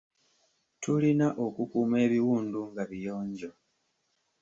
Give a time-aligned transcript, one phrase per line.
[0.81, 3.51] Tulina okukuuma ebiwundu nga biyonjo.